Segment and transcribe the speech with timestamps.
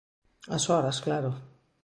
[0.57, 1.31] As horas, claro.